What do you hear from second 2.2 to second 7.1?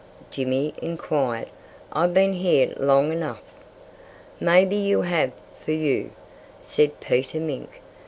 here long enough." "Maybe you have for you," said